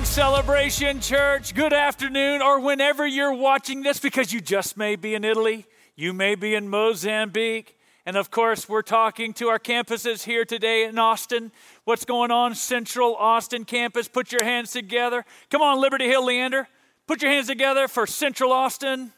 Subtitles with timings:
[0.00, 1.54] Morning, Celebration Church.
[1.54, 6.14] Good afternoon, or whenever you're watching this, because you just may be in Italy, you
[6.14, 7.76] may be in Mozambique.
[8.06, 11.52] And of course, we're talking to our campuses here today in Austin.
[11.84, 14.08] What's going on, Central Austin campus?
[14.08, 15.22] Put your hands together.
[15.50, 16.66] Come on, Liberty Hill, Leander.
[17.06, 19.12] Put your hands together for Central Austin.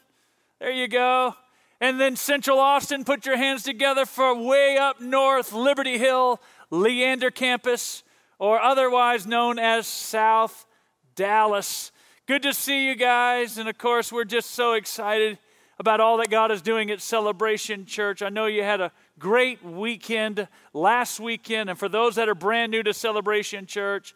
[0.59, 1.33] There you go.
[1.79, 6.41] And then Central Austin, put your hands together for way up north, Liberty Hill,
[6.71, 8.03] Leander campus
[8.37, 10.65] or otherwise known as South
[11.15, 11.91] Dallas.
[12.25, 13.57] Good to see you guys.
[13.57, 15.37] And of course, we're just so excited
[15.79, 18.21] about all that God is doing at Celebration Church.
[18.21, 21.69] I know you had a great weekend last weekend.
[21.69, 24.13] And for those that are brand new to Celebration Church,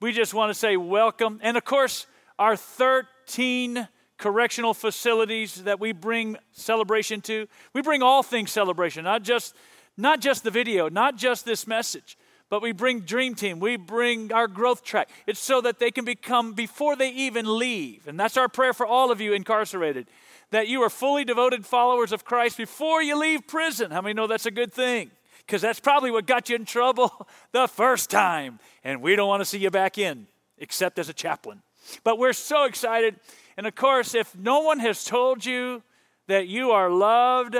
[0.00, 1.40] we just want to say welcome.
[1.42, 2.06] And of course,
[2.38, 7.46] our 13 correctional facilities that we bring celebration to.
[7.72, 9.54] We bring all things celebration, not just
[9.96, 12.16] not just the video, not just this message
[12.50, 15.08] but we bring Dream Team, we bring our growth track.
[15.26, 18.06] It's so that they can become before they even leave.
[18.06, 20.08] And that's our prayer for all of you incarcerated
[20.50, 23.90] that you are fully devoted followers of Christ before you leave prison.
[23.90, 25.10] How many know that's a good thing?
[25.46, 28.58] Because that's probably what got you in trouble the first time.
[28.84, 30.26] And we don't want to see you back in,
[30.58, 31.62] except as a chaplain.
[32.04, 33.16] But we're so excited.
[33.56, 35.82] And of course, if no one has told you
[36.26, 37.56] that you are loved,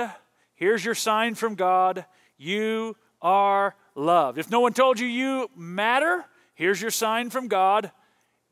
[0.55, 2.05] here's your sign from God
[2.37, 4.37] you are loved.
[4.37, 6.25] If no one told you you matter,
[6.55, 7.91] here's your sign from God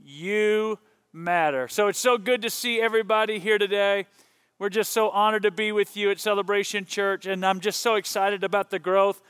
[0.01, 0.79] you
[1.11, 1.67] matter.
[1.67, 4.05] So it's so good to see everybody here today.
[4.57, 7.95] We're just so honored to be with you at Celebration Church, and I'm just so
[7.95, 9.21] excited about the growth.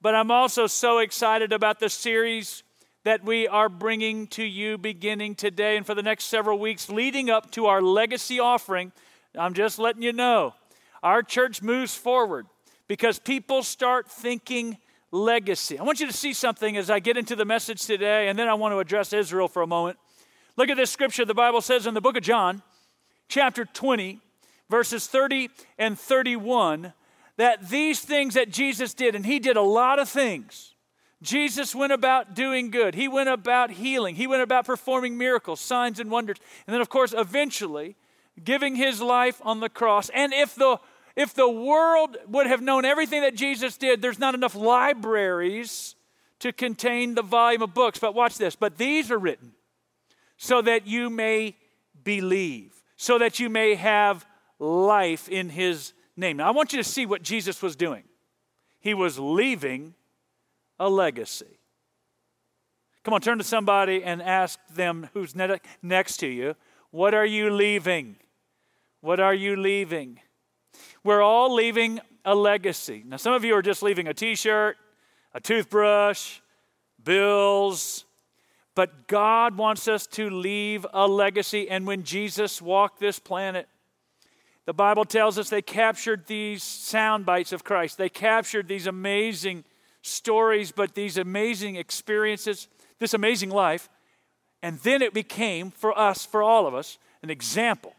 [0.00, 2.62] But I'm also so excited about the series
[3.04, 7.30] that we are bringing to you beginning today and for the next several weeks leading
[7.30, 8.92] up to our legacy offering.
[9.36, 10.54] I'm just letting you know
[11.02, 12.46] our church moves forward
[12.86, 14.78] because people start thinking
[15.10, 15.78] legacy.
[15.78, 18.48] I want you to see something as I get into the message today, and then
[18.48, 19.98] I want to address Israel for a moment.
[20.56, 22.62] Look at this scripture the Bible says in the book of John,
[23.28, 24.20] chapter 20,
[24.68, 26.92] verses 30 and 31,
[27.36, 30.74] that these things that Jesus did, and he did a lot of things.
[31.22, 32.94] Jesus went about doing good.
[32.94, 34.14] He went about healing.
[34.14, 36.38] He went about performing miracles, signs, and wonders.
[36.66, 37.96] And then, of course, eventually
[38.42, 40.10] giving his life on the cross.
[40.10, 40.78] And if the
[41.18, 45.96] if the world would have known everything that Jesus did, there's not enough libraries
[46.38, 47.98] to contain the volume of books.
[47.98, 48.54] But watch this.
[48.54, 49.50] But these are written
[50.36, 51.56] so that you may
[52.04, 54.24] believe, so that you may have
[54.60, 56.36] life in his name.
[56.36, 58.04] Now, I want you to see what Jesus was doing.
[58.78, 59.94] He was leaving
[60.78, 61.58] a legacy.
[63.02, 66.54] Come on, turn to somebody and ask them who's next to you,
[66.92, 68.18] What are you leaving?
[69.00, 70.20] What are you leaving?
[71.08, 73.02] We're all leaving a legacy.
[73.06, 74.76] Now, some of you are just leaving a t shirt,
[75.32, 76.40] a toothbrush,
[77.02, 78.04] bills,
[78.74, 81.70] but God wants us to leave a legacy.
[81.70, 83.70] And when Jesus walked this planet,
[84.66, 87.96] the Bible tells us they captured these sound bites of Christ.
[87.96, 89.64] They captured these amazing
[90.02, 93.88] stories, but these amazing experiences, this amazing life.
[94.62, 97.94] And then it became, for us, for all of us, an example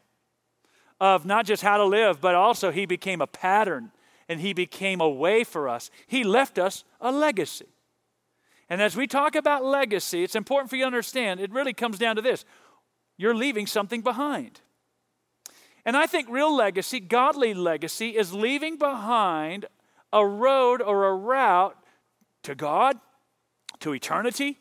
[0.99, 3.91] of not just how to live, but also he became a pattern
[4.27, 5.89] and he became a way for us.
[6.05, 7.67] He left us a legacy.
[8.69, 11.97] And as we talk about legacy, it's important for you to understand it really comes
[11.97, 12.45] down to this
[13.17, 14.61] you're leaving something behind.
[15.85, 19.65] And I think real legacy, godly legacy, is leaving behind
[20.13, 21.75] a road or a route
[22.43, 22.97] to God,
[23.79, 24.59] to eternity,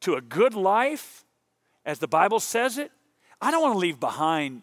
[0.00, 1.24] to a good life,
[1.86, 2.92] as the Bible says it.
[3.40, 4.62] I don't want to leave behind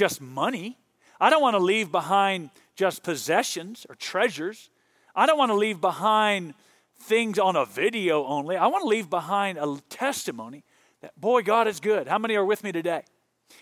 [0.00, 0.78] just money.
[1.20, 4.70] I don't want to leave behind just possessions or treasures.
[5.14, 6.54] I don't want to leave behind
[7.02, 8.56] things on a video only.
[8.56, 10.64] I want to leave behind a testimony
[11.02, 12.08] that, boy, God is good.
[12.08, 13.02] How many are with me today?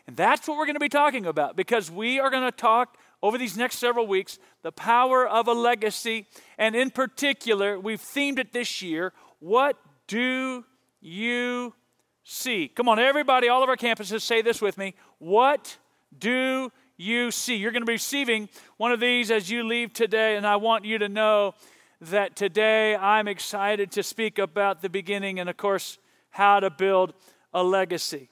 [0.06, 2.96] And that's what we're going to be talking about because we are going to talk
[3.20, 6.29] over these next several weeks the power of a legacy.
[6.56, 9.76] And in particular, we've themed it this year what
[10.06, 10.64] do
[11.00, 11.75] you
[12.23, 12.69] see?
[12.69, 14.94] Come on, everybody, all of our campuses, say this with me.
[15.19, 15.79] What
[16.16, 17.56] do you see?
[17.56, 20.84] You're going to be receiving one of these as you leave today, and I want
[20.84, 21.55] you to know
[22.00, 25.99] that today I'm excited to speak about the beginning and, of course,
[26.31, 27.14] how to build
[27.52, 28.28] a legacy.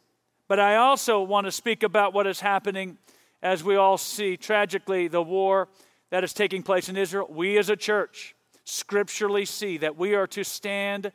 [0.48, 2.98] But I also want to speak about what is happening
[3.42, 5.68] as we all see tragically the war
[6.10, 7.26] that is taking place in Israel.
[7.28, 8.34] We as a church
[8.64, 11.12] scripturally see that we are to stand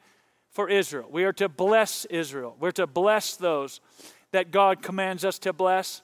[0.49, 1.07] for Israel.
[1.09, 2.55] We are to bless Israel.
[2.59, 3.79] We're to bless those
[4.31, 6.01] that God commands us to bless.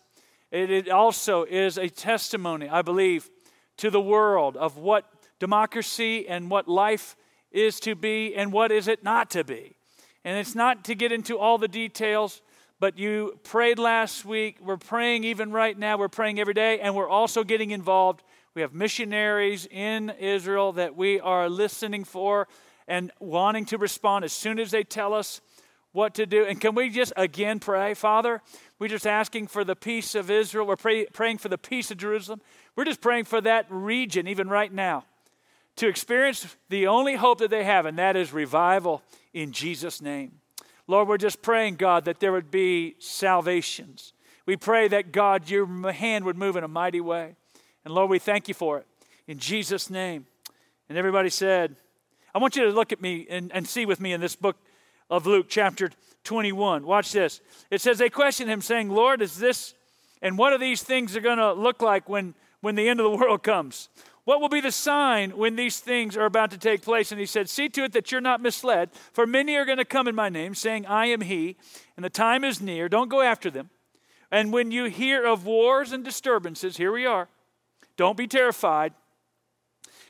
[0.52, 3.30] It also is a testimony, I believe,
[3.78, 5.06] to the world of what
[5.40, 7.16] democracy and what life
[7.52, 9.76] is to be and what is it not to be.
[10.24, 12.42] And it's not to get into all the details,
[12.80, 14.58] but you prayed last week.
[14.62, 15.98] We're praying even right now.
[15.98, 18.24] We're praying every day, and we're also getting involved.
[18.54, 22.48] We have missionaries in Israel that we are listening for
[22.88, 25.42] and wanting to respond as soon as they tell us
[25.92, 26.46] what to do.
[26.46, 28.42] And can we just again pray, Father?
[28.80, 30.68] We're just asking for the peace of Israel.
[30.68, 32.42] We're pray, praying for the peace of Jerusalem.
[32.76, 35.06] We're just praying for that region, even right now,
[35.78, 39.02] to experience the only hope that they have, and that is revival
[39.34, 40.40] in Jesus' name.
[40.88, 44.14] Lord, we're just praying, God, that there would be salvations.
[44.46, 47.36] We pray that, God, your hand would move in a mighty way.
[47.84, 48.88] And Lord, we thank you for it
[49.28, 50.26] in Jesus' name.
[50.88, 51.76] And everybody said,
[52.34, 54.56] I want you to look at me and, and see with me in this book
[55.10, 55.90] of Luke, chapter
[56.24, 56.86] 21.
[56.86, 57.42] Watch this.
[57.72, 59.74] It says, They questioned him, saying, Lord, is this,
[60.22, 63.12] and what are these things are going to look like when, when the end of
[63.12, 63.90] the world comes?
[64.28, 67.14] What will be the sign when these things are about to take place?
[67.14, 69.86] And he said, See to it that you're not misled, for many are going to
[69.86, 71.56] come in my name, saying, I am he,
[71.96, 72.90] and the time is near.
[72.90, 73.70] Don't go after them.
[74.30, 77.30] And when you hear of wars and disturbances, here we are,
[77.96, 78.94] don't be terrified.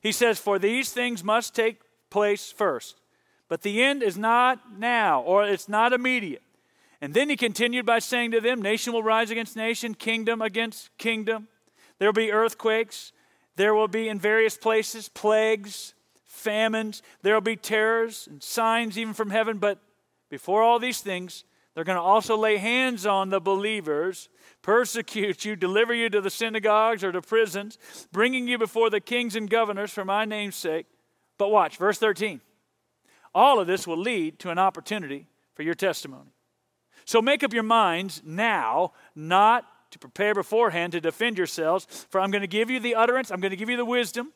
[0.02, 3.00] He says, For these things must take place first.
[3.50, 6.44] But the end is not now, or it's not immediate.
[7.00, 10.90] And then he continued by saying to them, Nation will rise against nation, kingdom against
[10.98, 11.48] kingdom.
[12.00, 13.14] There will be earthquakes
[13.58, 17.02] there will be in various places plagues, famines.
[17.24, 19.58] There will be terrors and signs even from heaven.
[19.58, 19.80] But
[20.30, 24.30] before all these things, they're going to also lay hands on the believers,
[24.62, 27.80] persecute you, deliver you to the synagogues or to prisons,
[28.12, 30.86] bringing you before the kings and governors for my name's sake.
[31.40, 32.42] But watch, verse 13.
[33.38, 36.32] All of this will lead to an opportunity for your testimony.
[37.06, 41.86] So make up your minds now not to prepare beforehand to defend yourselves.
[42.10, 44.34] For I'm going to give you the utterance, I'm going to give you the wisdom,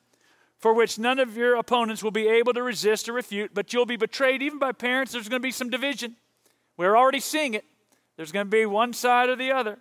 [0.60, 3.88] for which none of your opponents will be able to resist or refute, but you'll
[3.88, 5.14] be betrayed even by parents.
[5.14, 6.16] There's going to be some division.
[6.78, 7.66] We're already seeing it.
[8.18, 9.80] There's going to be one side or the other.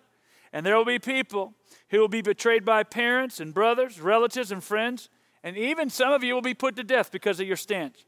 [0.51, 1.53] And there will be people
[1.89, 5.09] who will be betrayed by parents and brothers, relatives, and friends.
[5.43, 8.03] And even some of you will be put to death because of your stance.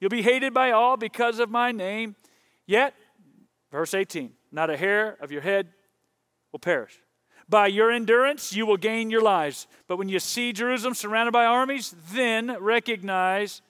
[0.00, 2.16] You'll be hated by all because of my name.
[2.66, 2.94] Yet,
[3.70, 5.68] verse 18, not a hair of your head
[6.52, 6.98] will perish.
[7.48, 9.66] By your endurance, you will gain your lives.
[9.86, 13.60] But when you see Jerusalem surrounded by armies, then recognize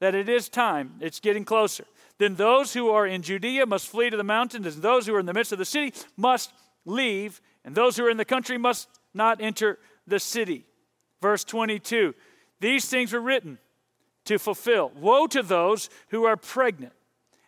[0.00, 0.94] that it is time.
[1.00, 1.84] It's getting closer.
[2.18, 5.20] Then those who are in Judea must flee to the mountains, and those who are
[5.20, 6.52] in the midst of the city must
[6.84, 10.66] leave, and those who are in the country must not enter the city.
[11.22, 12.14] Verse 22
[12.60, 13.58] These things were written
[14.24, 14.90] to fulfill.
[14.96, 16.92] Woe to those who are pregnant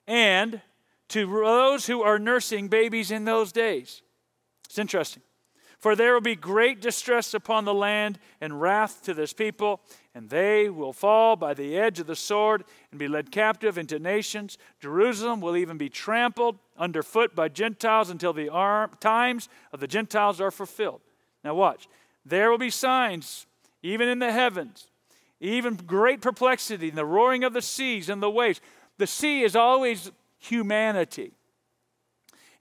[0.06, 0.61] and
[1.08, 4.02] to those who are nursing babies in those days.
[4.67, 5.23] It's interesting.
[5.78, 9.82] For there will be great distress upon the land and wrath to this people,
[10.14, 13.99] and they will fall by the edge of the sword and be led captive into
[13.99, 14.56] nations.
[14.81, 20.40] Jerusalem will even be trampled underfoot by Gentiles until the arm, times of the Gentiles
[20.40, 21.02] are fulfilled.
[21.44, 21.88] Now, watch.
[22.25, 23.46] There will be signs,
[23.82, 24.88] even in the heavens,
[25.40, 28.60] even great perplexity, and the roaring of the seas and the waves.
[28.98, 31.32] The sea is always humanity.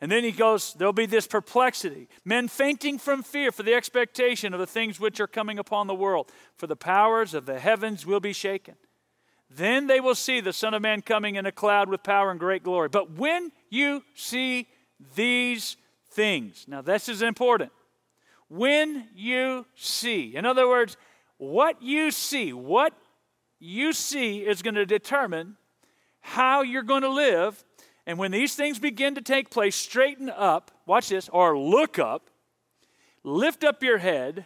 [0.02, 4.54] And then he goes, There'll be this perplexity, men fainting from fear for the expectation
[4.54, 8.06] of the things which are coming upon the world, for the powers of the heavens
[8.06, 8.76] will be shaken.
[9.50, 12.40] Then they will see the Son of Man coming in a cloud with power and
[12.40, 12.90] great glory.
[12.90, 14.68] But when you see
[15.16, 15.78] these
[16.10, 17.72] things, now this is important.
[18.50, 20.98] When you see, in other words,
[21.38, 22.94] what you see, what
[23.60, 25.58] you see is going to determine
[26.22, 27.64] how you're going to live
[28.06, 32.30] and when these things begin to take place, straighten up, watch this, or look up,
[33.24, 34.46] lift up your head,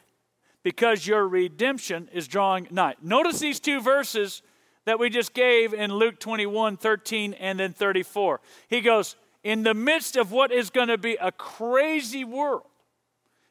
[0.63, 2.95] because your redemption is drawing nigh.
[3.01, 4.41] Notice these two verses
[4.85, 8.41] that we just gave in Luke 21 13 and then 34.
[8.67, 12.63] He goes, In the midst of what is going to be a crazy world,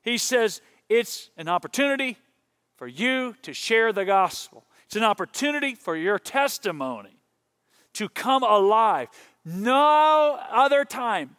[0.03, 2.17] he says, It's an opportunity
[2.79, 4.65] for you to share the gospel.
[4.87, 7.19] It's an opportunity for your testimony
[7.95, 9.09] to come alive.
[9.45, 11.37] No other time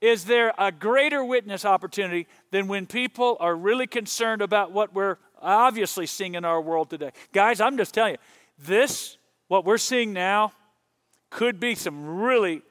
[0.00, 5.16] is there a greater witness opportunity than when people are really concerned about what we're
[5.40, 7.12] obviously seeing in our world today.
[7.32, 8.18] Guys, I'm just telling you,
[8.58, 9.16] this,
[9.46, 10.52] what we're seeing now,
[11.30, 12.62] could be some really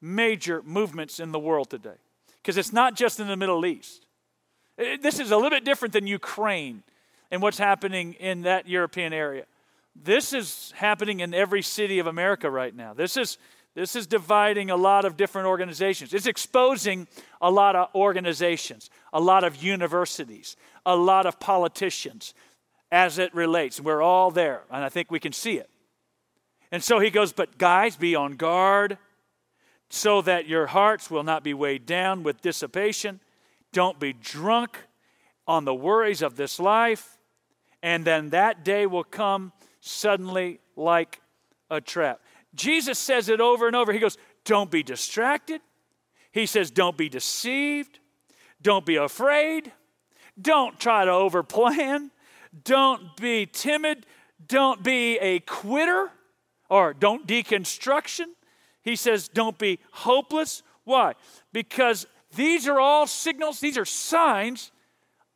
[0.00, 1.96] major movements in the world today.
[2.42, 4.06] Because it's not just in the Middle East.
[4.76, 6.82] Eh, this is a little bit different than Ukraine
[7.30, 9.44] and what's happening in that European area.
[9.96, 12.94] This is happening in every city of America right now.
[12.94, 13.38] This is
[13.74, 16.14] this is dividing a lot of different organizations.
[16.14, 17.08] It's exposing
[17.40, 22.34] a lot of organizations, a lot of universities, a lot of politicians
[22.92, 23.80] as it relates.
[23.80, 25.68] We're all there, and I think we can see it.
[26.70, 28.98] And so he goes, But guys, be on guard.
[29.90, 33.20] so that your hearts will not be weighed down with dissipation.
[33.72, 34.78] Don't be drunk
[35.46, 37.18] on the worries of this life.
[37.82, 41.20] And then that day will come suddenly like
[41.70, 42.20] a trap.
[42.54, 43.92] Jesus says it over and over.
[43.92, 45.60] He goes, Don't be distracted.
[46.32, 47.98] He says, Don't be deceived.
[48.62, 49.72] Don't be afraid.
[50.40, 52.10] Don't try to overplan.
[52.64, 54.06] Don't be timid.
[54.46, 56.10] Don't be a quitter
[56.68, 58.26] or don't deconstruction.
[58.82, 60.62] He says, Don't be hopeless.
[60.84, 61.14] Why?
[61.52, 64.70] Because these are all signals, these are signs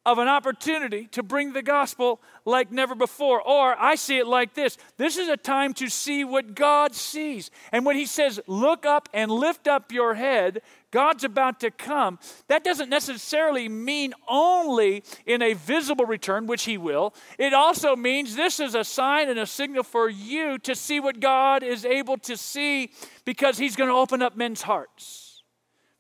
[0.07, 3.43] of an opportunity to bring the gospel like never before.
[3.43, 7.51] Or I see it like this this is a time to see what God sees.
[7.73, 12.19] And when He says, look up and lift up your head, God's about to come,
[12.47, 17.15] that doesn't necessarily mean only in a visible return, which He will.
[17.39, 21.21] It also means this is a sign and a signal for you to see what
[21.21, 22.91] God is able to see
[23.25, 25.43] because He's going to open up men's hearts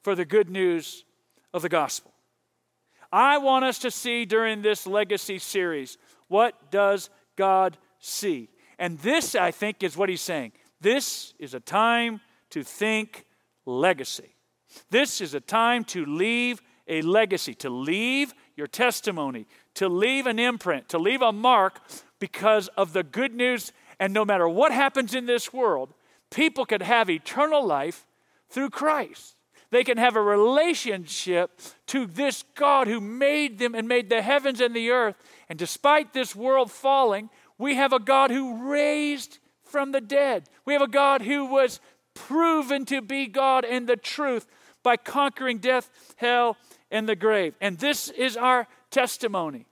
[0.02, 1.04] for the good news
[1.52, 2.12] of the gospel.
[3.12, 5.98] I want us to see during this legacy series
[6.28, 8.50] what does God see?
[8.78, 10.52] And this, I think, is what he's saying.
[10.80, 13.24] This is a time to think
[13.66, 14.36] legacy.
[14.90, 20.38] This is a time to leave a legacy, to leave your testimony, to leave an
[20.38, 21.80] imprint, to leave a mark
[22.18, 23.72] because of the good news.
[23.98, 25.92] And no matter what happens in this world,
[26.30, 28.06] people could have eternal life
[28.48, 29.36] through Christ.
[29.70, 34.60] They can have a relationship to this God who made them and made the heavens
[34.60, 35.16] and the earth.
[35.48, 40.48] And despite this world falling, we have a God who raised from the dead.
[40.64, 41.80] We have a God who was
[42.14, 44.46] proven to be God and the truth
[44.82, 46.56] by conquering death, hell,
[46.90, 47.54] and the grave.
[47.60, 49.66] And this is our testimony.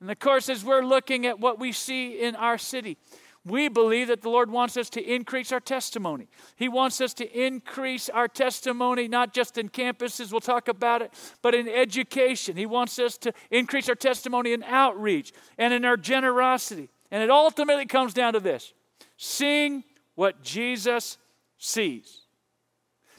[0.00, 2.96] And of course, as we're looking at what we see in our city,
[3.44, 6.28] we believe that the Lord wants us to increase our testimony.
[6.56, 11.12] He wants us to increase our testimony, not just in campuses, we'll talk about it,
[11.40, 12.56] but in education.
[12.56, 16.90] He wants us to increase our testimony in outreach and in our generosity.
[17.10, 18.74] And it ultimately comes down to this
[19.16, 21.16] seeing what Jesus
[21.58, 22.22] sees.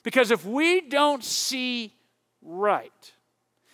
[0.03, 1.93] Because if we don't see
[2.43, 3.13] right,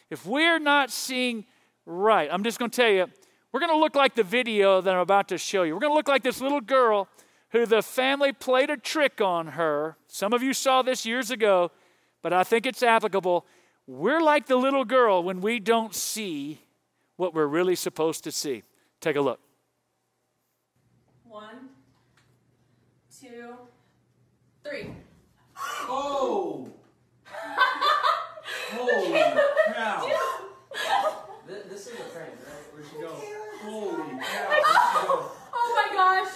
[0.10, 1.46] if we're not seeing
[1.86, 3.08] right, I'm just going to tell you,
[3.52, 5.74] we're going to look like the video that I'm about to show you.
[5.74, 7.08] We're going to look like this little girl
[7.52, 9.96] who the family played a trick on her.
[10.08, 11.72] Some of you saw this years ago,
[12.22, 13.46] but I think it's applicable.
[13.88, 16.62] We're like the little girl when we don't see
[17.16, 18.64] what we're really supposed to see.
[19.00, 19.40] Take a look.
[21.24, 21.70] One,
[23.18, 23.54] two,
[24.64, 24.88] three.
[25.90, 26.68] Oh!
[28.70, 29.22] Holy
[29.74, 30.06] cow!
[31.48, 32.74] This is a prank, right?
[32.74, 33.08] Where'd she go?
[33.64, 34.48] Holy cow!
[34.50, 35.32] Where'd she go?
[35.54, 36.34] Oh my gosh.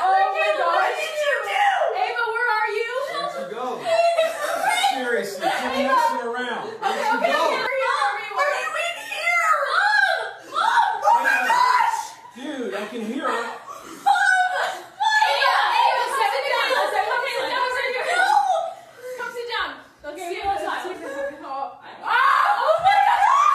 [0.00, 0.76] Oh my gosh.
[0.76, 1.66] What did you do?
[1.96, 2.92] Ava, where are you?
[3.08, 3.66] Where'd she go?
[4.92, 6.66] Seriously, quit messing around.
[6.68, 7.38] Where'd Okay, she okay, go?
[7.42, 7.62] okay.
[7.62, 9.50] Are you in here?
[9.72, 10.52] Mom!
[10.52, 10.92] Mom!
[11.02, 11.98] Oh my gosh!
[12.36, 13.32] Dude, I can hear her.
[13.32, 13.52] Ava,
[15.82, 16.68] Ava, sit down.
[16.76, 17.04] Come sit
[17.48, 18.20] down right here.
[19.18, 19.70] Come sit down.
[20.04, 20.92] Let's see it this time.
[22.04, 22.18] Ah!
[22.54, 23.24] Oh my gosh!
[23.24, 23.48] Oh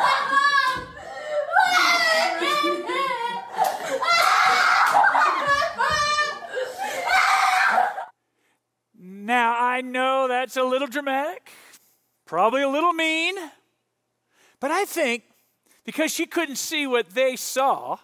[0.00, 0.56] my gosh!
[8.98, 11.50] Now, I know that's a little dramatic,
[12.24, 13.34] probably a little mean,
[14.60, 15.24] but I think
[15.84, 17.98] because she couldn't see what they saw,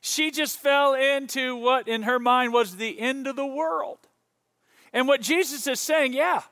[0.00, 3.98] she just fell into what in her mind was the end of the world.
[4.92, 6.42] And what Jesus is saying, yeah,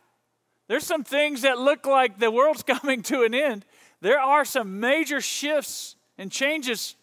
[0.68, 3.64] there's some things that look like the world's coming to an end.
[4.00, 6.96] There are some major shifts and changes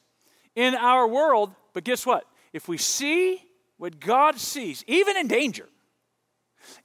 [0.55, 2.25] in our world, but guess what?
[2.51, 3.41] If we see
[3.77, 5.67] what God sees, even in danger,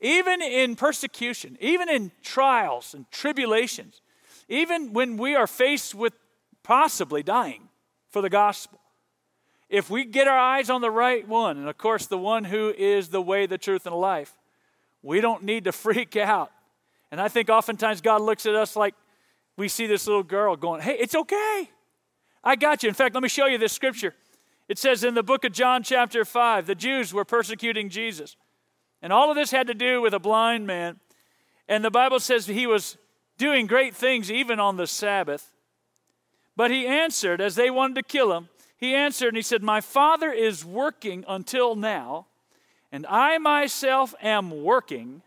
[0.00, 4.00] even in persecution, even in trials and tribulations,
[4.49, 6.14] even when we are faced with
[6.62, 7.69] possibly dying
[8.09, 8.81] for the gospel,
[9.69, 12.73] if we get our eyes on the right one, and of course, the one who
[12.76, 14.33] is the way, the truth, and the life,
[15.02, 16.50] we don't need to freak out.
[17.11, 18.95] And I think oftentimes God looks at us like
[19.57, 21.71] we see this little girl going, Hey, it's okay.
[22.43, 22.88] I got you.
[22.88, 24.14] In fact, let me show you this scripture.
[24.69, 28.37] It says in the book of John, chapter 5, the Jews were persecuting Jesus.
[29.00, 31.00] And all of this had to do with a blind man.
[31.69, 32.97] And the Bible says he was
[33.38, 35.52] doing great things even on the Sabbath.
[36.57, 39.80] But he answered, as they wanted to kill him, he answered and he said, My
[39.80, 42.26] Father is working until now,
[42.92, 45.23] and I myself am working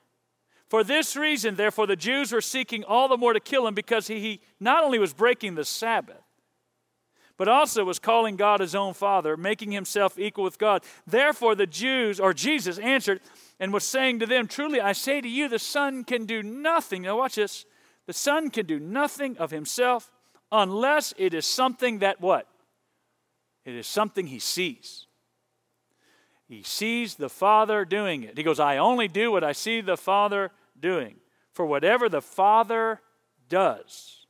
[0.71, 4.07] For this reason, therefore, the Jews were seeking all the more to kill him because
[4.07, 6.23] he, not only was breaking the Sabbath,
[7.35, 10.85] but also was calling God his own Father, making himself equal with God.
[11.05, 13.19] Therefore, the Jews, or Jesus, answered
[13.59, 17.01] and was saying to them, Truly, I say to you, the Son can do nothing.
[17.01, 17.65] Now, watch this.
[18.07, 20.11] The Son can do nothing of himself
[20.51, 22.47] unless it is something that what?
[23.63, 25.07] It is something he sees.
[26.47, 28.37] He sees the Father doing it.
[28.37, 31.15] He goes, I only do what I see the Father doing.
[31.53, 32.99] For whatever the Father
[33.47, 34.25] does,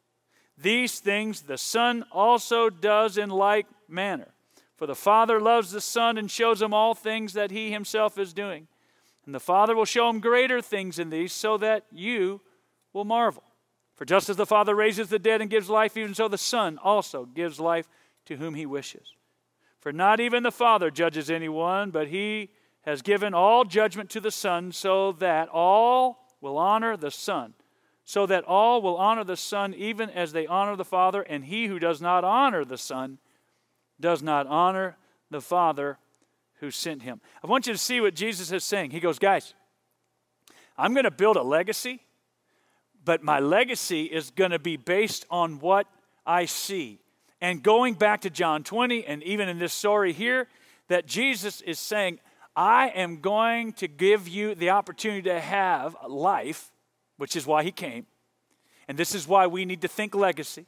[0.57, 4.33] these things the Son also does in like manner.
[4.75, 8.33] For the Father loves the Son and shows him all things that he himself is
[8.33, 8.67] doing.
[9.25, 12.41] And the Father will show him greater things in these so that you
[12.93, 13.43] will marvel.
[14.01, 16.79] For just as the Father raises the dead and gives life, even so the Son
[16.83, 17.87] also gives life
[18.25, 19.13] to whom he wishes.
[19.79, 22.49] For not even the Father judges anyone, but he
[22.81, 27.53] has given all judgment to the Son, so that all will honor the Son.
[28.03, 31.67] So that all will honor the Son even as they honor the Father, and he
[31.67, 33.19] who does not honor the Son
[33.99, 34.97] does not honor
[35.29, 35.99] the Father
[36.55, 37.21] who sent him.
[37.43, 38.89] I want you to see what Jesus is saying.
[38.89, 39.53] He goes, Guys,
[40.75, 42.01] I'm going to build a legacy
[43.03, 45.87] but my legacy is going to be based on what
[46.25, 46.99] I see.
[47.39, 50.47] And going back to John 20, and even in this story here,
[50.87, 52.19] that Jesus is saying,
[52.55, 56.71] I am going to give you the opportunity to have life,
[57.17, 58.05] which is why he came.
[58.87, 60.65] And this is why we need to think legacy.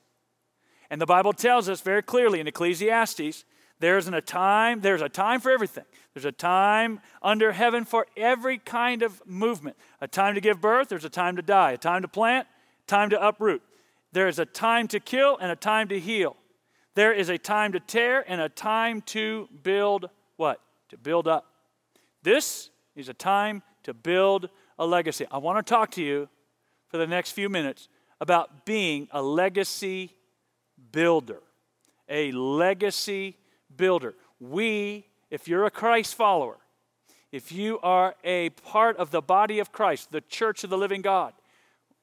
[0.90, 3.46] And the Bible tells us very clearly in Ecclesiastes
[3.80, 5.84] there's a time, there's a time for everything.
[6.14, 9.76] There's a time under heaven for every kind of movement.
[10.00, 12.48] A time to give birth, there's a time to die, a time to plant,
[12.88, 13.62] time to uproot.
[14.12, 16.36] There is a time to kill and a time to heal.
[16.96, 20.62] There is a time to tear and a time to build what?
[20.90, 21.48] To build up.
[22.22, 25.26] This is a time to build a legacy.
[25.32, 26.30] I want to talk to you
[26.90, 27.90] for the next few minutes
[28.22, 30.14] about being a legacy
[30.92, 31.42] builder.
[32.08, 33.38] A legacy
[33.78, 34.14] builder.
[34.40, 36.58] We, if you're a Christ follower,
[37.32, 41.02] if you are a part of the body of Christ, the church of the living
[41.02, 41.34] God,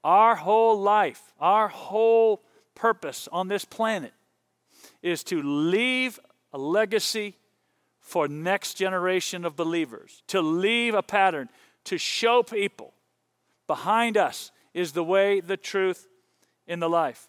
[0.03, 2.43] our whole life, our whole
[2.75, 4.13] purpose on this planet
[5.03, 6.19] is to leave
[6.53, 7.37] a legacy
[8.01, 11.49] for next generation of believers, to leave a pattern,
[11.85, 12.93] to show people
[13.67, 16.09] behind us is the way, the truth,
[16.67, 17.29] in the life.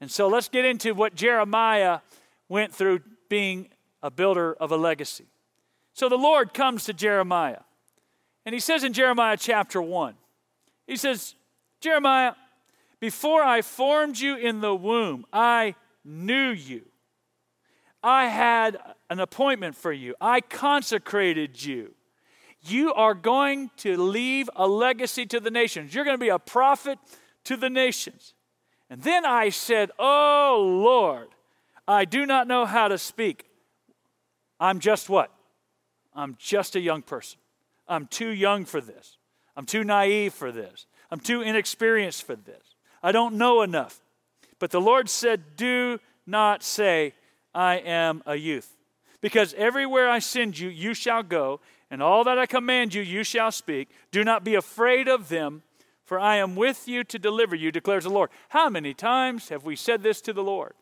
[0.00, 2.00] And so let's get into what Jeremiah
[2.48, 3.68] went through being
[4.04, 5.24] a builder of a legacy.
[5.94, 7.62] So the Lord comes to Jeremiah,
[8.44, 10.14] and he says in Jeremiah chapter 1,
[10.86, 11.34] he says,
[11.80, 12.34] Jeremiah,
[13.00, 16.82] before I formed you in the womb, I knew you.
[18.02, 20.14] I had an appointment for you.
[20.20, 21.94] I consecrated you.
[22.60, 25.94] You are going to leave a legacy to the nations.
[25.94, 26.98] You're going to be a prophet
[27.44, 28.34] to the nations.
[28.90, 31.28] And then I said, Oh Lord,
[31.88, 33.46] I do not know how to speak.
[34.60, 35.30] I'm just what?
[36.14, 37.38] I'm just a young person.
[37.88, 39.18] I'm too young for this.
[39.56, 40.86] I'm too naive for this.
[41.10, 42.74] I'm too inexperienced for this.
[43.02, 44.00] I don't know enough.
[44.58, 47.14] But the Lord said, Do not say,
[47.54, 48.76] I am a youth.
[49.20, 53.24] Because everywhere I send you, you shall go, and all that I command you, you
[53.24, 53.88] shall speak.
[54.10, 55.62] Do not be afraid of them,
[56.04, 58.30] for I am with you to deliver you, declares the Lord.
[58.50, 60.74] How many times have we said this to the Lord?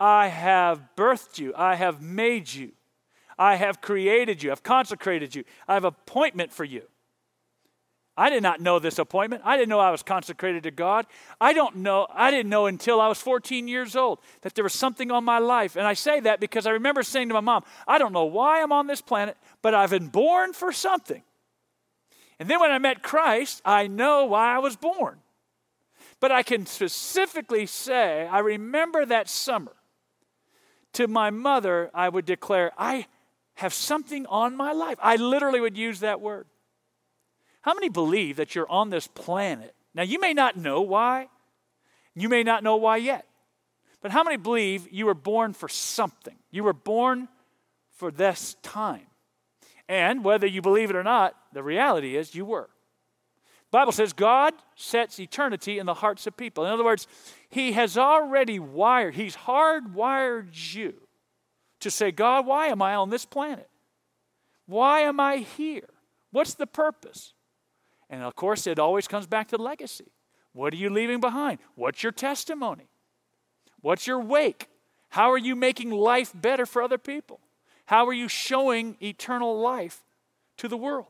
[0.00, 2.72] I have birthed you, I have made you.
[3.38, 6.82] I have created you, I've consecrated you, I have appointment for you.
[8.18, 9.42] I did not know this appointment.
[9.44, 11.06] I didn't know I was consecrated to God.
[11.40, 14.74] I don't know, I didn't know until I was 14 years old that there was
[14.74, 15.76] something on my life.
[15.76, 18.60] And I say that because I remember saying to my mom, I don't know why
[18.60, 21.22] I'm on this planet, but I've been born for something.
[22.40, 25.18] And then when I met Christ, I know why I was born.
[26.18, 29.76] But I can specifically say, I remember that summer.
[30.94, 33.06] To my mother, I would declare, I
[33.58, 34.98] have something on my life.
[35.02, 36.46] I literally would use that word.
[37.60, 39.74] How many believe that you're on this planet?
[39.94, 41.26] Now, you may not know why,
[42.14, 43.26] you may not know why yet,
[44.00, 46.36] but how many believe you were born for something?
[46.52, 47.26] You were born
[47.96, 49.08] for this time.
[49.88, 52.70] And whether you believe it or not, the reality is you were.
[53.72, 56.64] Bible says God sets eternity in the hearts of people.
[56.64, 57.08] In other words,
[57.50, 61.07] He has already wired, He's hardwired you
[61.80, 63.68] to say, God, why am I on this planet?
[64.66, 65.88] Why am I here?
[66.30, 67.32] What's the purpose?
[68.10, 70.12] And of course, it always comes back to legacy.
[70.52, 71.58] What are you leaving behind?
[71.74, 72.88] What's your testimony?
[73.80, 74.68] What's your wake?
[75.10, 77.40] How are you making life better for other people?
[77.86, 80.04] How are you showing eternal life
[80.58, 81.06] to the world?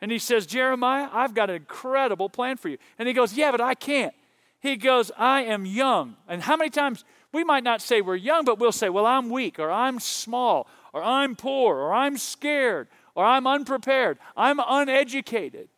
[0.00, 2.78] And he says, Jeremiah, I've got an incredible plan for you.
[2.98, 4.14] And he goes, Yeah, but I can't.
[4.60, 6.16] He goes, I am young.
[6.26, 9.28] And how many times we might not say we're young, but we'll say, Well, I'm
[9.28, 15.68] weak, or I'm small, or I'm poor, or I'm scared, or I'm unprepared, I'm uneducated,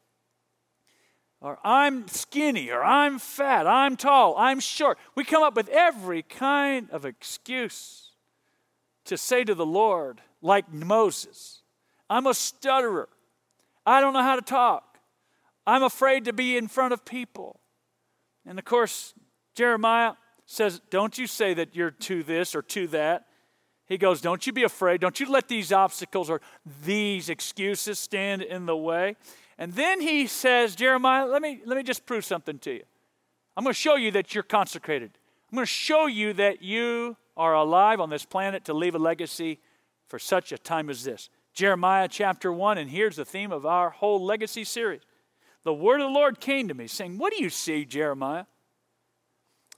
[1.40, 4.99] or I'm skinny, or I'm fat, I'm tall, I'm short.
[5.14, 8.11] We come up with every kind of excuse
[9.07, 11.62] to say to the Lord, like Moses,
[12.09, 13.09] I'm a stutterer.
[13.85, 14.99] I don't know how to talk.
[15.66, 17.61] I'm afraid to be in front of people.
[18.45, 19.14] And of course,
[19.55, 20.14] Jeremiah
[20.46, 23.26] says, Don't you say that you're to this or to that.
[23.87, 25.00] He goes, Don't you be afraid.
[25.00, 26.40] Don't you let these obstacles or
[26.85, 29.16] these excuses stand in the way.
[29.59, 32.82] And then he says, Jeremiah, let me, let me just prove something to you.
[33.56, 35.12] I'm going to show you that you're consecrated.
[35.50, 38.98] I'm going to show you that you are alive on this planet to leave a
[38.98, 39.61] legacy
[40.09, 41.30] for such a time as this.
[41.54, 45.00] Jeremiah chapter 1, and here's the theme of our whole legacy series.
[45.62, 48.44] The word of the Lord came to me, saying, What do you see, Jeremiah?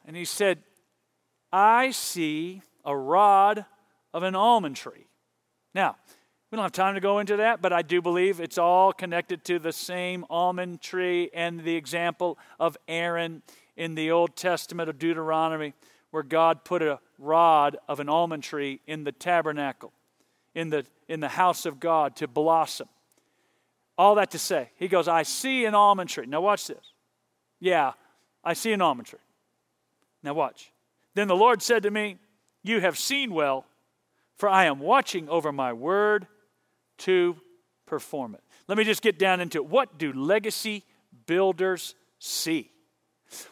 [0.08, 0.60] And he said,
[1.52, 3.66] I see a rod
[4.14, 5.06] of an almond tree.
[5.74, 5.96] Now,
[6.50, 9.44] we don't have time to go into that, but I do believe it's all connected
[9.44, 13.42] to the same almond tree and the example of Aaron
[13.76, 15.74] in the Old Testament of Deuteronomy,
[16.10, 19.92] where God put a rod of an almond tree in the tabernacle
[20.54, 22.88] in the, in the house of God to blossom.
[23.98, 26.24] All that to say, he goes, I see an almond tree.
[26.26, 26.94] Now, watch this.
[27.60, 27.92] Yeah,
[28.42, 29.18] I see an almond tree.
[30.22, 30.72] Now, watch.
[31.14, 32.18] Then the Lord said to me,
[32.62, 33.64] You have seen well,
[34.36, 36.26] for I am watching over my word
[36.98, 37.36] to
[37.86, 38.42] perform it.
[38.68, 39.66] Let me just get down into it.
[39.66, 40.84] What do legacy
[41.26, 42.70] builders see?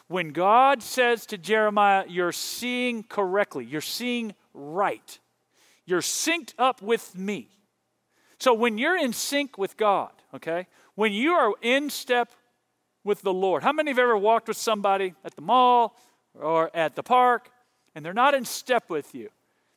[0.07, 5.19] When God says to Jeremiah, You're seeing correctly, you're seeing right.
[5.85, 7.49] You're synced up with me.
[8.39, 12.31] So when you're in sync with God, okay, when you are in step
[13.03, 15.95] with the Lord, how many have ever walked with somebody at the mall
[16.41, 17.49] or at the park
[17.95, 19.29] and they're not in step with you?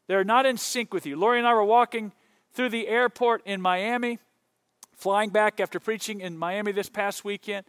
[0.06, 1.16] They're not in sync with you.
[1.16, 2.12] Lori and I were walking
[2.52, 4.18] through the airport in Miami,
[4.92, 7.64] flying back after preaching in Miami this past weekend,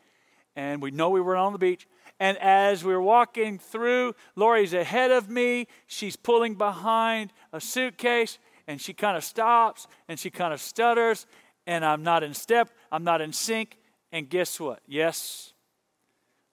[0.55, 1.87] and we know we were on the beach.
[2.19, 5.67] And as we were walking through, Lori's ahead of me.
[5.87, 11.25] She's pulling behind a suitcase, and she kind of stops and she kind of stutters,
[11.67, 13.77] and I'm not in step, I'm not in sync.
[14.11, 14.79] And guess what?
[14.87, 15.53] Yes,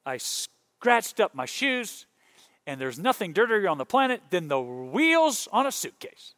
[0.06, 2.06] I scratched up my shoes,
[2.68, 6.34] and there's nothing dirtier on the planet than the wheels on a suitcase.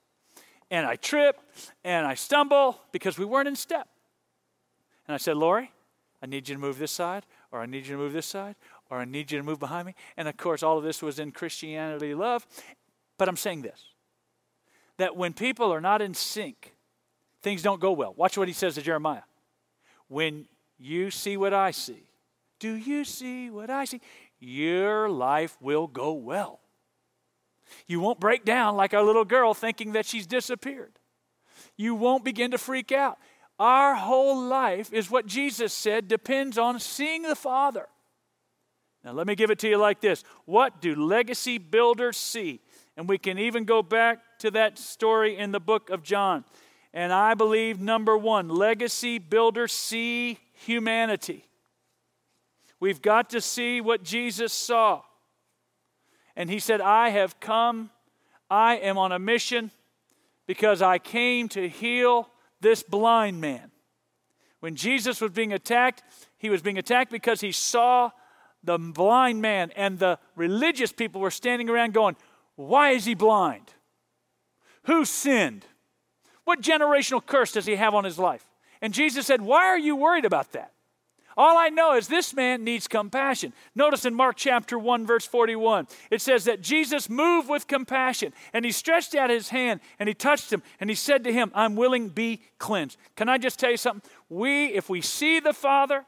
[0.71, 1.41] And I trip
[1.83, 3.89] and I stumble because we weren't in step.
[5.09, 5.73] And I said, Lori,
[6.23, 8.55] I need you to move this side, or I need you to move this side,
[8.91, 9.97] or I need you to move behind me.
[10.17, 12.47] And of course, all of this was in Christianity love.
[13.19, 13.87] But I'm saying this
[14.99, 16.75] that when people are not in sync,
[17.43, 18.15] things don't go well.
[18.17, 19.23] Watch what he says to Jeremiah.
[20.07, 20.47] When
[20.79, 22.07] you see what I see,
[22.61, 24.01] do you see what I see?
[24.41, 26.61] Your life will go well.
[27.87, 30.99] You won't break down like a little girl thinking that she's disappeared.
[31.77, 33.19] You won't begin to freak out.
[33.59, 37.87] Our whole life is what Jesus said depends on seeing the Father.
[39.05, 42.61] Now, let me give it to you like this What do legacy builders see?
[42.97, 46.45] And we can even go back to that story in the book of John.
[46.93, 51.45] And I believe, number one, legacy builders see humanity.
[52.81, 55.03] We've got to see what Jesus saw.
[56.35, 57.91] And he said, I have come,
[58.49, 59.71] I am on a mission
[60.47, 63.71] because I came to heal this blind man.
[64.61, 66.03] When Jesus was being attacked,
[66.39, 68.11] he was being attacked because he saw
[68.63, 72.17] the blind man and the religious people were standing around going,
[72.57, 73.73] Why is he blind?
[74.85, 75.67] Who sinned?
[76.45, 78.45] What generational curse does he have on his life?
[78.83, 80.73] And Jesus said, Why are you worried about that?
[81.41, 83.55] All I know is this man needs compassion.
[83.75, 88.63] Notice in Mark chapter 1, verse 41, it says that Jesus moved with compassion and
[88.63, 91.77] he stretched out his hand and he touched him and he said to him, I'm
[91.77, 92.99] willing, be cleansed.
[93.17, 94.03] Can I just tell you something?
[94.29, 96.05] We, if we see the Father,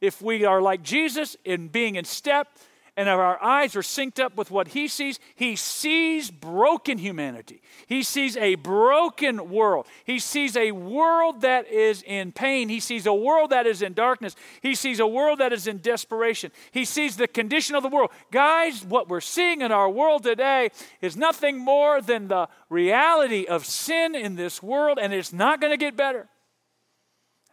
[0.00, 2.46] if we are like Jesus in being in step
[2.96, 7.62] and if our eyes are synced up with what he sees, he sees broken humanity.
[7.86, 9.86] He sees a broken world.
[10.04, 12.68] He sees a world that is in pain.
[12.68, 14.36] He sees a world that is in darkness.
[14.60, 16.52] He sees a world that is in desperation.
[16.72, 18.10] He sees the condition of the world.
[18.30, 23.64] Guys, what we're seeing in our world today is nothing more than the reality of
[23.66, 26.28] sin in this world, and it's not going to get better.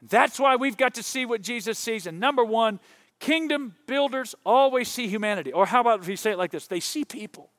[0.01, 2.05] That's why we've got to see what Jesus sees.
[2.07, 2.79] And number one,
[3.19, 5.51] kingdom builders always see humanity.
[5.53, 6.67] Or how about if you say it like this?
[6.67, 7.49] They see people.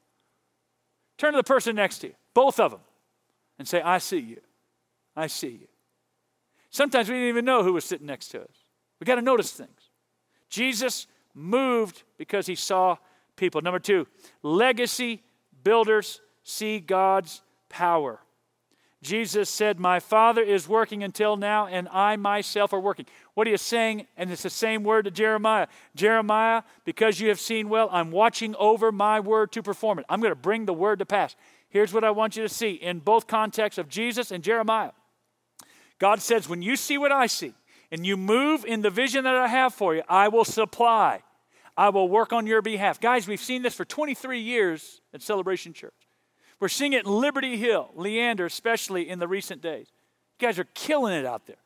[1.17, 2.81] Turn to the person next to you, both of them,
[3.59, 4.41] and say, I see you.
[5.17, 5.69] I see you.
[6.71, 8.65] Sometimes we didn't even know who was sitting next to us.
[9.01, 9.91] We got to notice things.
[10.49, 12.97] Jesus moved because he saw
[13.37, 13.61] people.
[13.61, 14.07] Number two,
[14.43, 15.23] legacy
[15.65, 18.21] builders see God's power.
[19.03, 23.07] Jesus said, My Father is working until now, and I myself are working.
[23.35, 24.07] What are you saying?
[24.17, 25.69] And it's the same word to Jeremiah.
[25.95, 30.07] Jeremiah, because you have seen well, I'm watching over my word to perform it.
[30.09, 31.37] I'm going to bring the word to pass.
[31.69, 34.93] Here's what I want you to see in both contexts of Jesus and Jeremiah.
[36.01, 37.55] God says, When you see what I see,
[37.91, 41.23] and you move in the vision that I have for you, I will supply.
[41.77, 43.01] I will work on your behalf.
[43.01, 46.08] Guys, we've seen this for 23 years at Celebration Church.
[46.61, 49.87] We're seeing it in Liberty Hill, Leander, especially in the recent days.
[50.39, 51.57] You guys are killing it out there.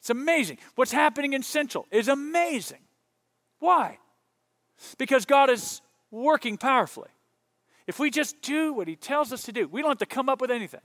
[0.00, 0.58] It's amazing.
[0.74, 2.80] What's happening in Central is amazing.
[3.58, 3.98] Why?
[4.98, 7.10] Because God is working powerfully.
[7.86, 10.28] If we just do what He tells us to do, we don't have to come
[10.28, 10.80] up with anything.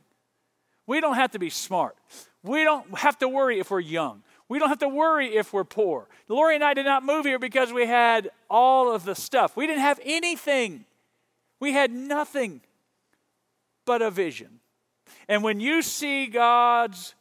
[0.86, 1.95] We don't have to be smart.
[2.43, 4.23] We don't have to worry if we're young.
[4.49, 6.07] We don't have to worry if we're poor.
[6.29, 9.57] Lori and I did not move here because we had all of the stuff.
[9.57, 10.86] We didn't have anything.
[11.60, 12.62] We had nothing
[13.88, 14.60] but a vision.
[15.28, 17.15] And when you see God's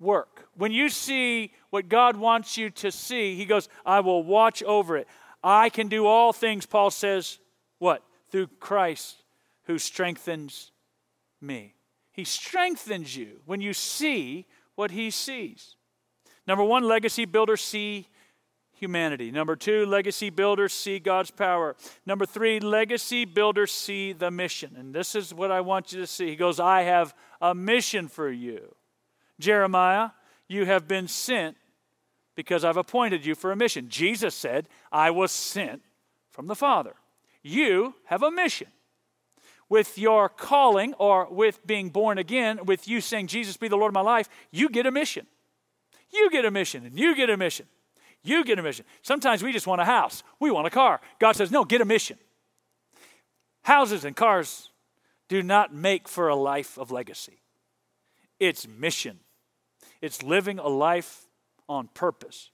[0.00, 4.62] work, when you see what God wants you to see, He goes, I will watch
[4.62, 5.06] over it.
[5.44, 7.38] I can do all things, Paul says,
[7.78, 8.02] what?
[8.30, 9.16] Through Christ
[9.64, 10.70] who strengthens
[11.40, 11.74] me.
[12.12, 15.76] He strengthens you when you see what He sees.
[16.46, 18.08] Number one, legacy builders see
[18.82, 19.30] humanity.
[19.30, 21.76] Number two, legacy builders see God's power.
[22.04, 24.74] Number three, legacy builders see the mission.
[24.76, 26.30] And this is what I want you to see.
[26.30, 28.74] He goes, I have a mission for you.
[29.38, 30.10] Jeremiah,
[30.48, 31.56] you have been sent
[32.34, 33.88] because I've appointed you for a mission.
[33.88, 35.82] Jesus said, I was sent
[36.30, 36.94] from the Father.
[37.42, 38.68] You have a mission.
[39.68, 43.90] With your calling or with being born again, with you saying, Jesus be the Lord
[43.90, 45.26] of my life, you get a mission.
[46.10, 47.66] You get a mission, and you get a mission.
[48.22, 48.84] You get a mission.
[49.02, 51.00] Sometimes we just want a house, we want a car.
[51.18, 52.18] God says, no, get a mission.
[53.62, 54.70] Houses and cars
[55.28, 57.42] do not make for a life of legacy,
[58.38, 59.20] it's mission,
[60.00, 61.26] it's living a life
[61.68, 62.50] on purpose.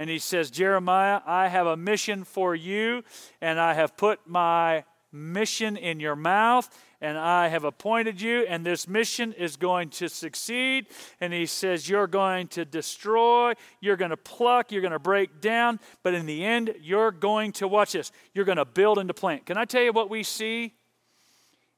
[0.00, 3.02] And he says, Jeremiah, I have a mission for you,
[3.40, 6.68] and I have put my mission in your mouth,
[7.00, 10.86] and I have appointed you, and this mission is going to succeed.
[11.20, 15.40] And he says, You're going to destroy, you're going to pluck, you're going to break
[15.40, 18.10] down, but in the end, you're going to watch this.
[18.34, 19.46] You're going to build and to plant.
[19.46, 20.74] Can I tell you what we see?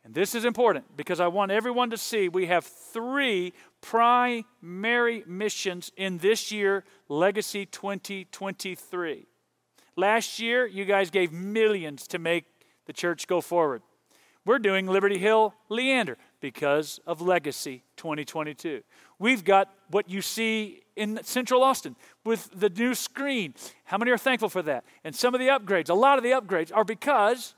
[0.02, 3.52] And this is important because I want everyone to see we have three
[3.82, 9.26] primary missions in this year, Legacy 2023.
[9.96, 12.46] Last year, you guys gave millions to make
[12.86, 13.82] the church go forward.
[14.46, 18.82] We're doing Liberty Hill Leander because of Legacy 2022.
[19.18, 23.54] We've got what you see in Central Austin with the new screen.
[23.84, 24.84] How many are thankful for that?
[25.04, 27.54] And some of the upgrades, a lot of the upgrades are because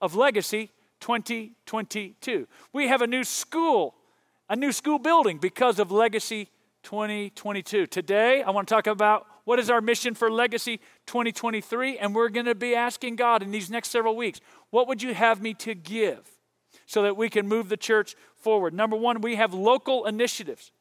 [0.00, 2.46] of Legacy 2022.
[2.72, 3.94] We have a new school,
[4.48, 6.48] a new school building because of Legacy
[6.84, 7.86] 2022.
[7.86, 12.28] Today, I want to talk about what is our mission for Legacy 2023, and we're
[12.28, 15.54] going to be asking God in these next several weeks, what would you have me
[15.54, 16.30] to give
[16.86, 18.72] so that we can move the church forward?
[18.72, 20.72] Number one, we have local initiatives.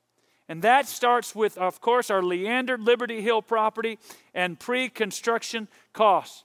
[0.48, 3.98] And that starts with, of course, our Leander Liberty Hill property
[4.34, 6.44] and pre construction costs.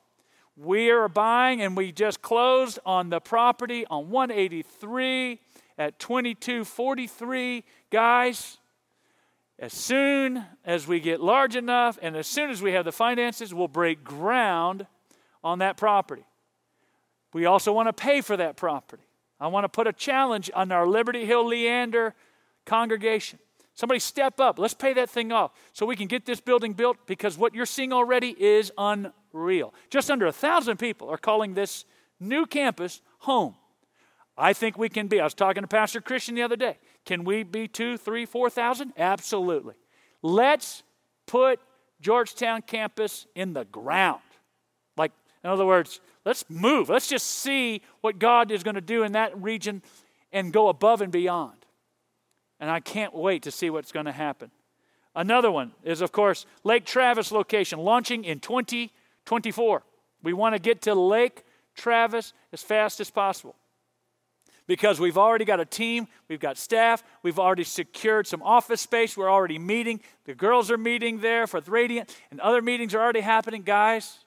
[0.57, 5.41] We are buying and we just closed on the property on 183
[5.77, 7.65] at 2243.
[7.91, 8.59] Guys,
[9.59, 13.55] as soon as we get large enough and as soon as we have the finances,
[13.55, 14.87] we'll break ground
[15.43, 16.25] on that property.
[17.33, 19.03] We also want to pay for that property.
[19.41, 22.15] I want to put a challenge on our Liberty Hill Leander
[22.65, 23.39] congregation.
[23.75, 24.59] Somebody step up.
[24.59, 27.67] Let's pay that thing off so we can get this building built because what you're
[27.67, 29.75] seeing already is unreal.
[29.91, 31.85] Just under a thousand people are calling this
[32.19, 33.55] new campus home.
[34.39, 35.21] I think we can be.
[35.21, 36.79] I was talking to Pastor Christian the other day.
[37.07, 38.93] Can we be two, three, four thousand?
[38.99, 39.75] Absolutely.
[40.23, 40.83] Let's
[41.27, 41.61] put
[42.01, 44.21] Georgetown campus in the ground.
[44.97, 46.89] Like, in other words, let's move.
[46.89, 49.83] Let's just see what God is going to do in that region
[50.33, 51.65] and go above and beyond.
[52.59, 54.51] And I can't wait to see what's going to happen.
[55.15, 59.83] Another one is, of course, Lake Travis location launching in 2024.
[60.23, 63.55] We want to get to Lake Travis as fast as possible
[64.67, 69.17] because we've already got a team, we've got staff, we've already secured some office space,
[69.17, 70.01] we're already meeting.
[70.25, 73.63] The girls are meeting there for Radiant, and other meetings are already happening.
[73.63, 74.19] Guys,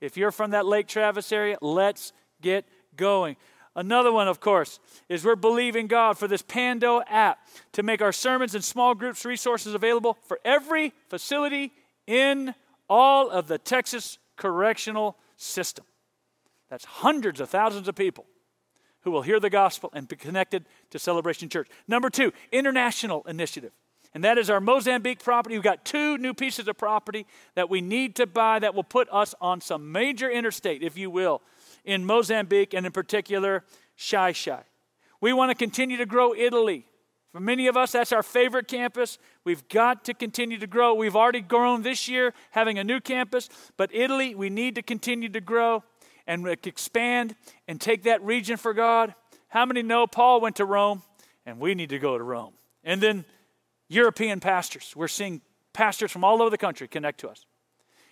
[0.00, 2.64] if you're from that Lake Travis area, let's get
[2.96, 3.36] going.
[3.76, 7.38] Another one, of course, is we're believing God for this Pando app
[7.72, 11.72] to make our sermons and small groups resources available for every facility
[12.06, 12.54] in
[12.88, 15.84] all of the Texas correctional system.
[16.68, 18.26] That's hundreds of thousands of people
[19.02, 21.68] who will hear the gospel and be connected to Celebration Church.
[21.88, 23.72] Number two, international initiative.
[24.12, 25.54] And that is our Mozambique property.
[25.54, 29.08] We've got two new pieces of property that we need to buy that will put
[29.12, 31.42] us on some major interstate, if you will,
[31.84, 33.64] in Mozambique and in particular,
[33.98, 34.64] Xai-Xai.
[35.20, 36.86] We want to continue to grow Italy.
[37.32, 39.18] For many of us, that's our favorite campus.
[39.44, 40.94] We've got to continue to grow.
[40.94, 45.28] We've already grown this year having a new campus, but Italy, we need to continue
[45.28, 45.84] to grow
[46.26, 47.34] and expand
[47.68, 49.14] and take that region for God.
[49.48, 51.02] How many know Paul went to Rome
[51.44, 52.52] and we need to go to Rome?
[52.84, 53.24] And then
[53.88, 54.94] European pastors.
[54.94, 55.40] We're seeing
[55.72, 57.44] pastors from all over the country connect to us.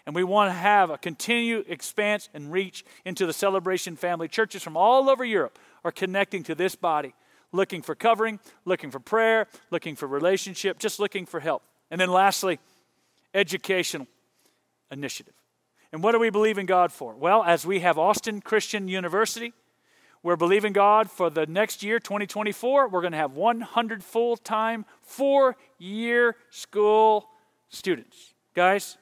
[0.07, 4.27] And we want to have a continued expanse and reach into the celebration family.
[4.27, 7.15] Churches from all over Europe are connecting to this body
[7.53, 11.63] looking for covering, looking for prayer, looking for relationship, just looking for help.
[11.91, 12.59] And then lastly,
[13.35, 14.07] educational
[14.91, 15.35] initiative.
[15.93, 17.15] And what do we believe in God for?
[17.15, 19.53] Well, as we have Austin Christian University,
[20.23, 24.85] we're believing God for the next year, 2024, we're going to have 100 full time,
[25.01, 27.29] four year school
[27.69, 28.35] students.
[28.55, 28.99] Guys,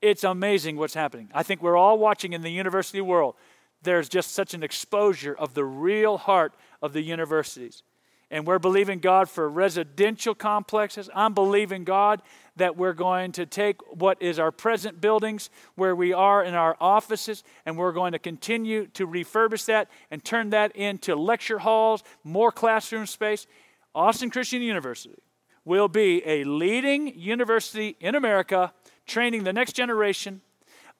[0.00, 1.28] it's amazing what's happening.
[1.34, 3.34] I think we're all watching in the university world.
[3.82, 7.82] There's just such an exposure of the real heart of the universities
[8.30, 11.10] and we're believing God for residential complexes.
[11.14, 12.22] I'm believing God
[12.56, 16.76] that we're going to take what is our present buildings, where we are in our
[16.80, 22.02] offices, and we're going to continue to refurbish that and turn that into lecture halls,
[22.22, 23.46] more classroom space.
[23.94, 25.22] Austin Christian University
[25.64, 28.72] will be a leading university in America
[29.06, 30.40] training the next generation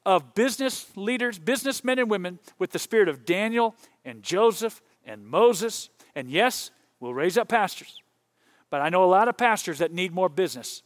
[0.05, 5.89] of business leaders, businessmen and women with the spirit of Daniel and Joseph and Moses.
[6.15, 8.01] And yes, We'll raise up pastors.
[8.69, 10.83] But I know a lot of pastors that need more business.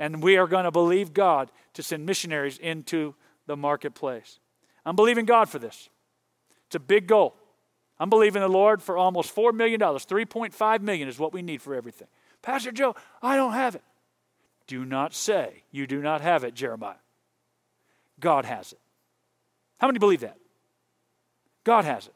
[0.00, 3.14] And we are going to believe God to send missionaries into
[3.46, 4.40] the marketplace.
[4.84, 5.90] I'm believing God for this.
[6.66, 7.36] It's a big goal.
[7.98, 9.78] I'm believing the Lord for almost $4 million.
[9.78, 12.08] 3.5 million is what we need for everything.
[12.40, 13.82] Pastor Joe, I don't have it.
[14.66, 16.94] Do not say you do not have it, Jeremiah.
[18.18, 18.78] God has it.
[19.78, 20.38] How many believe that?
[21.64, 22.14] God has it.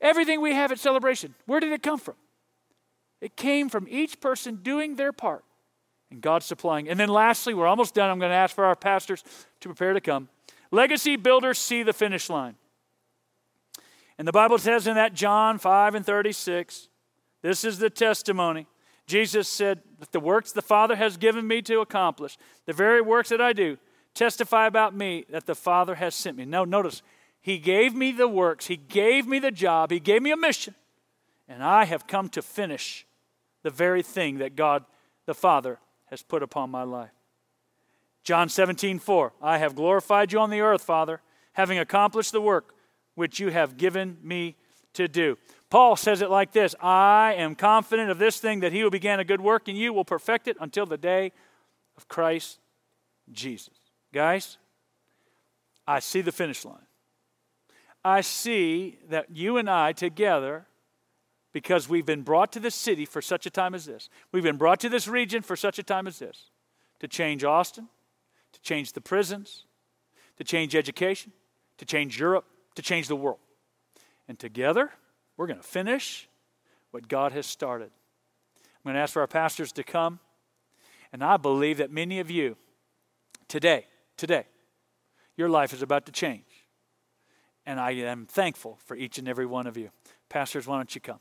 [0.00, 2.14] Everything we have at celebration, where did it come from?
[3.24, 5.46] It came from each person doing their part
[6.10, 6.90] and God supplying.
[6.90, 8.10] And then lastly, we're almost done.
[8.10, 9.24] I'm going to ask for our pastors
[9.60, 10.28] to prepare to come.
[10.70, 12.56] Legacy builders see the finish line.
[14.18, 16.90] And the Bible says in that John 5 and 36,
[17.40, 18.66] this is the testimony.
[19.06, 23.30] Jesus said that the works the Father has given me to accomplish, the very works
[23.30, 23.78] that I do,
[24.12, 26.44] testify about me that the Father has sent me.
[26.44, 27.00] Now, notice,
[27.40, 30.74] He gave me the works, He gave me the job, He gave me a mission,
[31.48, 33.06] and I have come to finish
[33.64, 34.84] the very thing that God
[35.26, 37.10] the Father has put upon my life.
[38.22, 39.32] John 17, 4.
[39.42, 41.20] I have glorified you on the earth, Father,
[41.54, 42.74] having accomplished the work
[43.14, 44.56] which you have given me
[44.92, 45.36] to do.
[45.70, 49.18] Paul says it like this I am confident of this thing that he who began
[49.18, 51.32] a good work in you will perfect it until the day
[51.96, 52.60] of Christ
[53.32, 53.74] Jesus.
[54.12, 54.58] Guys,
[55.86, 56.86] I see the finish line.
[58.04, 60.66] I see that you and I together
[61.54, 64.10] because we've been brought to this city for such a time as this.
[64.32, 66.50] We've been brought to this region for such a time as this
[66.98, 67.88] to change Austin,
[68.52, 69.64] to change the prisons,
[70.36, 71.32] to change education,
[71.78, 73.38] to change Europe, to change the world.
[74.26, 74.90] And together,
[75.36, 76.28] we're going to finish
[76.90, 77.90] what God has started.
[78.58, 80.18] I'm going to ask for our pastors to come.
[81.12, 82.56] And I believe that many of you
[83.46, 83.86] today,
[84.16, 84.46] today,
[85.36, 86.66] your life is about to change.
[87.64, 89.90] And I am thankful for each and every one of you.
[90.28, 91.20] Pastors, why don't you come?